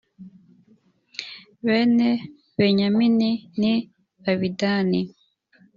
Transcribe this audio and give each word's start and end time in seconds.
bene 1.65 2.09
benyamini 2.57 3.29
ni 3.59 3.73
abidani 4.29 5.01